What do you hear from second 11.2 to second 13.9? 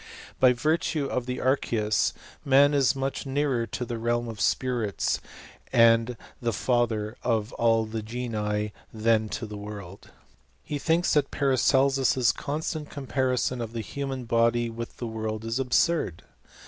Paracelsus's constant comparison of the